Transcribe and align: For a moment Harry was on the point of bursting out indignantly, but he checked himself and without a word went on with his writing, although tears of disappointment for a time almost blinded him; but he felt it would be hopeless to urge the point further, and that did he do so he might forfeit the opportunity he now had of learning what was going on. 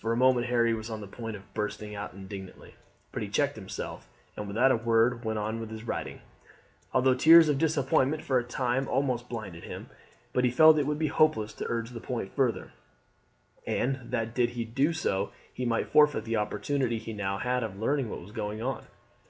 For 0.00 0.12
a 0.12 0.16
moment 0.16 0.46
Harry 0.46 0.72
was 0.74 0.88
on 0.88 1.00
the 1.00 1.08
point 1.08 1.34
of 1.34 1.54
bursting 1.54 1.92
out 1.92 2.12
indignantly, 2.14 2.76
but 3.10 3.20
he 3.20 3.28
checked 3.28 3.56
himself 3.56 4.06
and 4.36 4.46
without 4.46 4.70
a 4.70 4.76
word 4.76 5.24
went 5.24 5.40
on 5.40 5.58
with 5.58 5.70
his 5.70 5.82
writing, 5.82 6.20
although 6.94 7.14
tears 7.16 7.48
of 7.48 7.58
disappointment 7.58 8.22
for 8.22 8.38
a 8.38 8.44
time 8.44 8.86
almost 8.86 9.28
blinded 9.28 9.64
him; 9.64 9.88
but 10.32 10.44
he 10.44 10.52
felt 10.52 10.78
it 10.78 10.86
would 10.86 11.00
be 11.00 11.08
hopeless 11.08 11.52
to 11.54 11.66
urge 11.68 11.90
the 11.90 12.00
point 12.00 12.30
further, 12.36 12.70
and 13.66 14.12
that 14.12 14.36
did 14.36 14.50
he 14.50 14.64
do 14.64 14.92
so 14.92 15.32
he 15.52 15.66
might 15.66 15.90
forfeit 15.90 16.24
the 16.24 16.36
opportunity 16.36 16.98
he 16.98 17.12
now 17.12 17.38
had 17.38 17.64
of 17.64 17.76
learning 17.76 18.08
what 18.08 18.20
was 18.20 18.30
going 18.30 18.62
on. 18.62 18.86